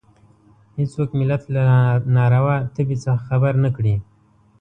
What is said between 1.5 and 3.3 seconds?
له ناروا تبې څخه